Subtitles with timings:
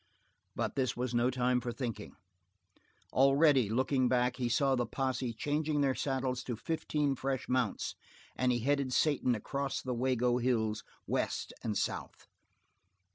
[0.55, 2.13] But this was no time for thinking.
[3.13, 7.93] Already, looking back, he saw the posse changing their saddles to fifteen fresh mounts,
[8.35, 12.25] and he headed Satan across the Wago Hills, West and South.